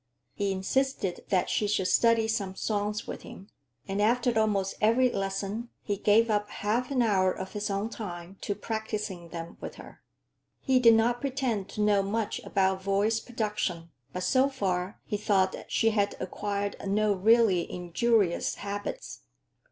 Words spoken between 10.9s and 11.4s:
not